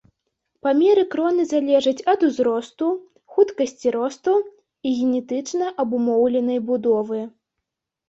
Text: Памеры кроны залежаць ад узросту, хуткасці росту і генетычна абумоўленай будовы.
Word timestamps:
Памеры 0.67 1.03
кроны 1.11 1.43
залежаць 1.51 2.05
ад 2.13 2.19
узросту, 2.29 2.89
хуткасці 3.37 3.95
росту 3.99 4.35
і 4.87 4.97
генетычна 4.99 5.73
абумоўленай 5.87 6.59
будовы. 6.75 7.25